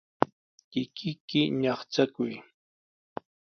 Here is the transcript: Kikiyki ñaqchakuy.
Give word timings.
Kikiyki 0.71 1.41
ñaqchakuy. 1.61 2.33